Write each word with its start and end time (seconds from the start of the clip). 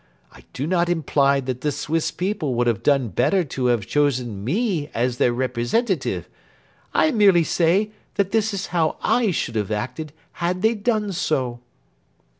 I 0.31 0.43
do 0.53 0.65
not 0.65 0.89
imply 0.89 1.41
that 1.41 1.61
the 1.61 1.71
Swiss 1.71 2.09
people 2.09 2.55
would 2.55 2.65
have 2.65 2.81
done 2.81 3.09
better 3.09 3.43
to 3.43 3.67
have 3.67 3.85
chosen 3.85 4.43
me 4.43 4.89
as 4.95 5.17
their 5.17 5.31
representative. 5.31 6.27
I 6.91 7.11
merely 7.11 7.43
say 7.43 7.91
that 8.15 8.31
that 8.31 8.51
is 8.55 8.65
how 8.73 8.97
I 9.03 9.29
should 9.29 9.53
have 9.53 9.69
acted 9.69 10.11
had 10.31 10.63
they 10.63 10.73
done 10.73 11.11
so." 11.11 11.59